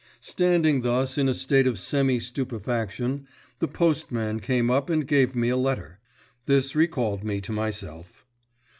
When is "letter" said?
5.57-5.99